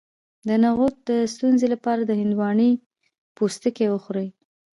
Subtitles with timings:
[0.47, 2.69] د نعوظ د ستونزې لپاره د هندواڼې
[3.35, 4.27] پوستکی وخورئ